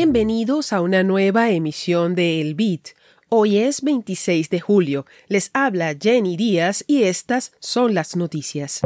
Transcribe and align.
Bienvenidos 0.00 0.72
a 0.72 0.80
una 0.80 1.02
nueva 1.02 1.50
emisión 1.50 2.14
de 2.14 2.40
El 2.40 2.54
Beat. 2.54 2.90
Hoy 3.30 3.58
es 3.58 3.82
26 3.82 4.48
de 4.48 4.60
julio. 4.60 5.06
Les 5.26 5.50
habla 5.54 5.92
Jenny 6.00 6.36
Díaz 6.36 6.84
y 6.86 7.02
estas 7.02 7.50
son 7.58 7.94
las 7.94 8.14
noticias. 8.14 8.80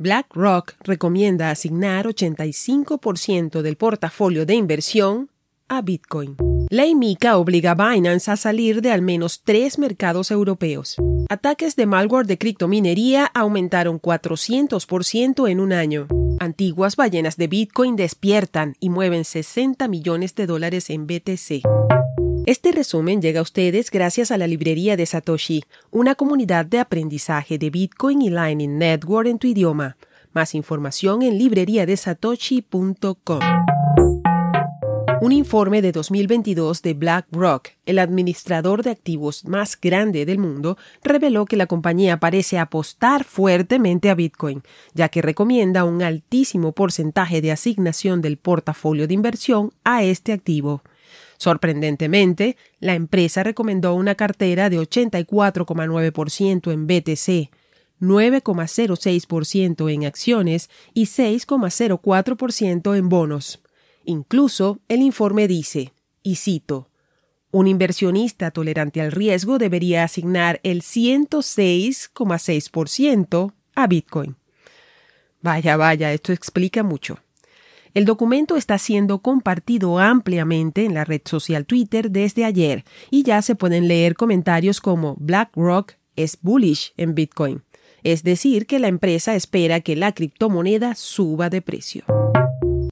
BlackRock 0.00 0.76
recomienda 0.84 1.50
asignar 1.50 2.06
85% 2.06 3.60
del 3.60 3.76
portafolio 3.76 4.46
de 4.46 4.54
inversión 4.54 5.28
a 5.68 5.82
Bitcoin. 5.82 6.51
Ley 6.72 6.94
MICA 6.94 7.36
obliga 7.36 7.72
a 7.72 7.74
Binance 7.74 8.30
a 8.30 8.36
salir 8.38 8.80
de 8.80 8.92
al 8.92 9.02
menos 9.02 9.42
tres 9.44 9.78
mercados 9.78 10.30
europeos. 10.30 10.96
Ataques 11.28 11.76
de 11.76 11.84
malware 11.84 12.26
de 12.26 12.38
criptominería 12.38 13.26
aumentaron 13.34 14.00
400% 14.00 15.50
en 15.50 15.60
un 15.60 15.74
año. 15.74 16.08
Antiguas 16.40 16.96
ballenas 16.96 17.36
de 17.36 17.48
Bitcoin 17.48 17.94
despiertan 17.94 18.74
y 18.80 18.88
mueven 18.88 19.26
60 19.26 19.86
millones 19.86 20.34
de 20.34 20.46
dólares 20.46 20.88
en 20.88 21.06
BTC. 21.06 21.60
Este 22.46 22.72
resumen 22.72 23.20
llega 23.20 23.40
a 23.40 23.42
ustedes 23.42 23.90
gracias 23.90 24.30
a 24.30 24.38
la 24.38 24.46
librería 24.46 24.96
de 24.96 25.04
Satoshi, 25.04 25.64
una 25.90 26.14
comunidad 26.14 26.64
de 26.64 26.78
aprendizaje 26.78 27.58
de 27.58 27.68
Bitcoin 27.68 28.22
y 28.22 28.30
Lightning 28.30 28.78
Network 28.78 29.28
en 29.28 29.38
tu 29.38 29.46
idioma. 29.46 29.98
Más 30.32 30.54
información 30.54 31.20
en 31.20 31.36
libreriadesatoshi.com. 31.36 33.40
Un 35.22 35.30
informe 35.30 35.82
de 35.82 35.92
2022 35.92 36.82
de 36.82 36.94
BlackRock, 36.94 37.68
el 37.86 38.00
administrador 38.00 38.82
de 38.82 38.90
activos 38.90 39.44
más 39.44 39.80
grande 39.80 40.26
del 40.26 40.40
mundo, 40.40 40.76
reveló 41.04 41.44
que 41.44 41.56
la 41.56 41.68
compañía 41.68 42.18
parece 42.18 42.58
apostar 42.58 43.22
fuertemente 43.22 44.10
a 44.10 44.16
Bitcoin, 44.16 44.64
ya 44.94 45.10
que 45.10 45.22
recomienda 45.22 45.84
un 45.84 46.02
altísimo 46.02 46.72
porcentaje 46.72 47.40
de 47.40 47.52
asignación 47.52 48.20
del 48.20 48.36
portafolio 48.36 49.06
de 49.06 49.14
inversión 49.14 49.72
a 49.84 50.02
este 50.02 50.32
activo. 50.32 50.82
Sorprendentemente, 51.36 52.56
la 52.80 52.94
empresa 52.94 53.44
recomendó 53.44 53.94
una 53.94 54.16
cartera 54.16 54.70
de 54.70 54.80
84,9% 54.80 56.72
en 56.72 56.88
BTC, 56.88 57.48
9,06% 58.00 59.94
en 59.94 60.04
acciones 60.04 60.68
y 60.94 61.04
6,04% 61.04 62.96
en 62.96 63.08
bonos. 63.08 63.62
Incluso 64.04 64.80
el 64.88 65.02
informe 65.02 65.46
dice, 65.48 65.92
y 66.22 66.36
cito, 66.36 66.88
un 67.50 67.66
inversionista 67.66 68.50
tolerante 68.50 69.02
al 69.02 69.12
riesgo 69.12 69.58
debería 69.58 70.04
asignar 70.04 70.60
el 70.62 70.80
106,6% 70.82 73.52
a 73.74 73.86
Bitcoin. 73.86 74.36
Vaya, 75.42 75.76
vaya, 75.76 76.10
esto 76.12 76.32
explica 76.32 76.82
mucho. 76.82 77.18
El 77.94 78.06
documento 78.06 78.56
está 78.56 78.78
siendo 78.78 79.18
compartido 79.18 79.98
ampliamente 79.98 80.86
en 80.86 80.94
la 80.94 81.04
red 81.04 81.20
social 81.26 81.66
Twitter 81.66 82.10
desde 82.10 82.46
ayer 82.46 82.84
y 83.10 83.22
ya 83.22 83.42
se 83.42 83.54
pueden 83.54 83.86
leer 83.86 84.14
comentarios 84.14 84.80
como 84.80 85.14
BlackRock 85.18 85.92
es 86.16 86.38
bullish 86.40 86.94
en 86.96 87.14
Bitcoin, 87.14 87.64
es 88.02 88.22
decir, 88.22 88.66
que 88.66 88.78
la 88.78 88.88
empresa 88.88 89.34
espera 89.34 89.80
que 89.80 89.94
la 89.94 90.12
criptomoneda 90.12 90.94
suba 90.94 91.50
de 91.50 91.60
precio. 91.60 92.04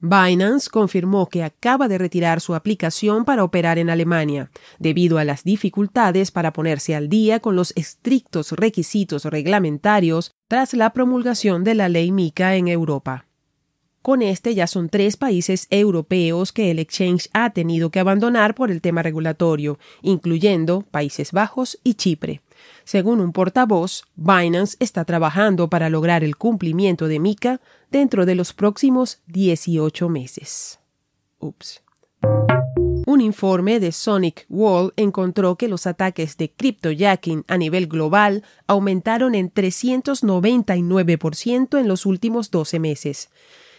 Binance 0.01 0.71
confirmó 0.71 1.29
que 1.29 1.43
acaba 1.43 1.87
de 1.87 1.99
retirar 1.99 2.41
su 2.41 2.55
aplicación 2.55 3.25
para 3.25 3.45
operar 3.45 3.79
en 3.79 3.91
Alemania, 3.91 4.51
debido 4.79 5.19
a 5.19 5.25
las 5.25 5.45
dificultades 5.45 6.31
para 6.31 6.53
ponerse 6.53 6.95
al 6.95 7.09
día 7.09 7.41
con 7.41 7.55
los 7.55 7.73
estrictos 7.77 8.53
requisitos 8.53 9.27
reglamentarios 9.27 10.33
tras 10.49 10.73
la 10.73 10.93
promulgación 10.95 11.65
de 11.65 11.75
la 11.75 11.89
ley 11.89 12.13
MICA 12.13 12.57
en 12.57 12.69
Europa. 12.69 13.27
Con 14.03 14.23
este 14.23 14.55
ya 14.55 14.67
son 14.67 14.89
tres 14.89 15.19
países 15.19 15.67
europeos 15.69 16.53
que 16.53 16.71
el 16.71 16.79
exchange 16.79 17.29
ha 17.35 17.51
tenido 17.51 17.91
que 17.91 18.01
abandonar 18.01 18.55
por 18.55 18.71
el 18.71 18.81
tema 18.81 19.03
regulatorio, 19.03 19.79
incluyendo 20.01 20.81
Países 20.91 21.33
Bajos 21.33 21.79
y 21.85 21.95
Chipre. 21.95 22.41
Según 22.85 23.21
un 23.21 23.33
portavoz, 23.33 24.05
Binance 24.17 24.77
está 24.81 25.05
trabajando 25.05 25.69
para 25.69 25.91
lograr 25.91 26.25
el 26.25 26.37
cumplimiento 26.37 27.09
de 27.09 27.19
MICA 27.19 27.61
dentro 27.91 28.27
de 28.27 28.35
los 28.35 28.53
próximos 28.53 29.21
18 29.27 30.09
meses. 30.09 30.81
Ups. 31.39 31.83
Un 33.07 33.21
informe 33.21 33.79
de 33.81 33.91
Sonic 33.93 34.47
Wall 34.49 34.93
encontró 34.97 35.57
que 35.57 35.69
los 35.69 35.87
ataques 35.87 36.37
de 36.37 36.53
cryptojacking 36.53 37.45
a 37.49 37.57
nivel 37.57 37.89
global 37.89 38.45
aumentaron 38.67 39.35
en 39.35 39.53
399% 39.53 41.81
en 41.81 41.89
los 41.89 42.07
últimos 42.07 42.53
12 42.53 42.79
meses. 42.79 43.31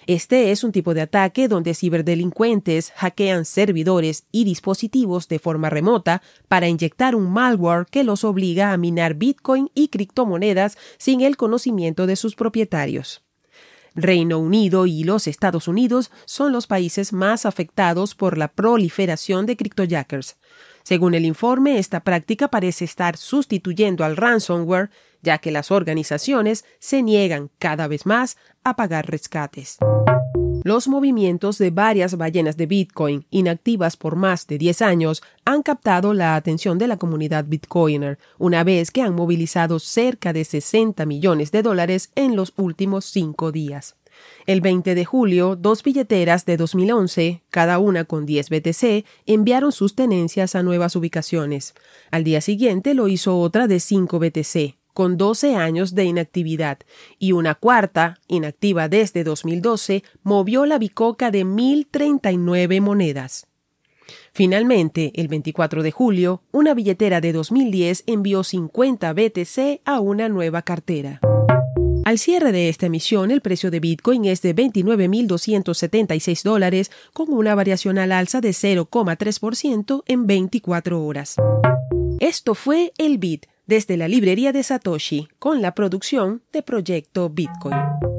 Este 0.07 0.51
es 0.51 0.63
un 0.63 0.71
tipo 0.71 0.93
de 0.93 1.01
ataque 1.01 1.47
donde 1.47 1.75
ciberdelincuentes 1.75 2.91
hackean 2.95 3.45
servidores 3.45 4.25
y 4.31 4.43
dispositivos 4.43 5.27
de 5.27 5.39
forma 5.39 5.69
remota 5.69 6.21
para 6.47 6.67
inyectar 6.67 7.15
un 7.15 7.31
malware 7.31 7.85
que 7.85 8.03
los 8.03 8.23
obliga 8.23 8.71
a 8.71 8.77
minar 8.77 9.13
Bitcoin 9.13 9.69
y 9.75 9.89
criptomonedas 9.89 10.77
sin 10.97 11.21
el 11.21 11.37
conocimiento 11.37 12.07
de 12.07 12.15
sus 12.15 12.35
propietarios. 12.35 13.23
Reino 13.93 14.39
Unido 14.39 14.85
y 14.85 15.03
los 15.03 15.27
Estados 15.27 15.67
Unidos 15.67 16.11
son 16.25 16.53
los 16.53 16.65
países 16.65 17.11
más 17.11 17.45
afectados 17.45 18.15
por 18.15 18.37
la 18.37 18.47
proliferación 18.47 19.45
de 19.45 19.57
criptojackers. 19.57 20.37
Según 20.83 21.13
el 21.13 21.25
informe, 21.25 21.77
esta 21.77 22.03
práctica 22.03 22.47
parece 22.47 22.85
estar 22.85 23.17
sustituyendo 23.17 24.03
al 24.05 24.15
ransomware, 24.15 24.89
ya 25.21 25.37
que 25.37 25.51
las 25.51 25.71
organizaciones 25.71 26.65
se 26.79 27.03
niegan 27.03 27.49
cada 27.59 27.87
vez 27.87 28.05
más 28.05 28.37
a 28.63 28.75
pagar 28.75 29.09
rescates. 29.09 29.77
Los 30.63 30.87
movimientos 30.87 31.57
de 31.57 31.71
varias 31.71 32.15
ballenas 32.17 32.55
de 32.55 32.67
Bitcoin 32.67 33.25
inactivas 33.31 33.97
por 33.97 34.15
más 34.15 34.45
de 34.45 34.59
10 34.59 34.83
años 34.83 35.23
han 35.43 35.63
captado 35.63 36.13
la 36.13 36.35
atención 36.35 36.77
de 36.77 36.87
la 36.87 36.97
comunidad 36.97 37.45
Bitcoiner, 37.45 38.19
una 38.37 38.63
vez 38.63 38.91
que 38.91 39.01
han 39.01 39.15
movilizado 39.15 39.79
cerca 39.79 40.33
de 40.33 40.45
60 40.45 41.03
millones 41.07 41.51
de 41.51 41.63
dólares 41.63 42.11
en 42.13 42.35
los 42.35 42.53
últimos 42.57 43.05
cinco 43.05 43.51
días. 43.51 43.95
El 44.45 44.61
20 44.61 44.93
de 44.93 45.03
julio, 45.03 45.55
dos 45.55 45.81
billeteras 45.81 46.45
de 46.45 46.57
2011, 46.57 47.41
cada 47.49 47.79
una 47.79 48.05
con 48.05 48.27
10 48.27 48.49
BTC, 48.49 49.05
enviaron 49.25 49.71
sus 49.71 49.95
tenencias 49.95 50.53
a 50.53 50.61
nuevas 50.61 50.95
ubicaciones. 50.95 51.73
Al 52.11 52.23
día 52.23 52.41
siguiente 52.41 52.93
lo 52.93 53.07
hizo 53.07 53.39
otra 53.39 53.67
de 53.67 53.79
5 53.79 54.19
BTC, 54.19 54.75
con 54.93 55.17
12 55.17 55.55
años 55.55 55.95
de 55.95 56.05
inactividad, 56.05 56.79
y 57.19 57.31
una 57.31 57.55
cuarta, 57.55 58.19
inactiva 58.27 58.89
desde 58.89 59.23
2012, 59.23 60.03
movió 60.23 60.65
la 60.65 60.77
bicoca 60.77 61.31
de 61.31 61.45
1.039 61.45 62.81
monedas. 62.81 63.47
Finalmente, 64.33 65.11
el 65.15 65.27
24 65.27 65.83
de 65.83 65.91
julio, 65.91 66.41
una 66.51 66.73
billetera 66.73 67.21
de 67.21 67.33
2010 67.33 68.03
envió 68.07 68.43
50 68.43 69.13
BTC 69.13 69.81
a 69.85 69.99
una 69.99 70.29
nueva 70.29 70.61
cartera. 70.61 71.19
Al 72.03 72.17
cierre 72.17 72.51
de 72.51 72.67
esta 72.67 72.87
emisión, 72.87 73.29
el 73.29 73.41
precio 73.41 73.69
de 73.69 73.79
Bitcoin 73.79 74.25
es 74.25 74.41
de 74.41 74.55
29.276 74.55 76.43
dólares, 76.43 76.91
con 77.13 77.31
una 77.31 77.53
variación 77.53 77.99
al 77.99 78.11
alza 78.11 78.41
de 78.41 78.49
0,3% 78.49 80.03
en 80.07 80.27
24 80.27 81.05
horas. 81.05 81.35
Esto 82.19 82.55
fue 82.55 82.91
el 82.97 83.17
Bit 83.17 83.45
desde 83.65 83.97
la 83.97 84.07
librería 84.07 84.51
de 84.51 84.63
Satoshi 84.63 85.27
con 85.39 85.61
la 85.61 85.73
producción 85.73 86.43
de 86.51 86.61
Proyecto 86.61 87.29
Bitcoin. 87.29 88.10